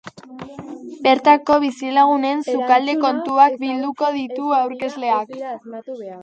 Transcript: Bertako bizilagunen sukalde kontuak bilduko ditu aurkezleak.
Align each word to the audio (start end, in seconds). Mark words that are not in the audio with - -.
Bertako 1.07 1.57
bizilagunen 1.63 2.41
sukalde 2.53 2.97
kontuak 3.03 3.59
bilduko 3.65 4.11
ditu 4.17 4.51
aurkezleak. 4.63 5.39